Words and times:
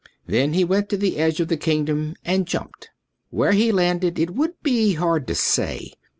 Then 0.25 0.53
he 0.53 0.63
went 0.63 0.89
to 0.89 0.97
the 0.97 1.17
edge 1.17 1.39
of 1.39 1.47
the 1.47 1.57
kingdom 1.57 2.15
and 2.25 2.47
jumped. 2.47 2.89
Where 3.29 3.51
he 3.51 3.71
landed 3.71 4.17
it 4.17 4.31
would 4.33 4.53
be 4.63 4.93
hard 4.93 5.27
to 5.27 5.35
say. 5.35 5.93